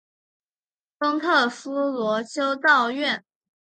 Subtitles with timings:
[0.97, 3.23] 丰特夫罗修道院。